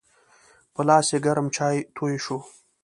په 0.73 0.81
لاس 0.87 1.07
یې 1.13 1.17
ګرم 1.25 1.47
چای 1.55 1.75
توی 1.95 2.15
شو. 2.23 2.37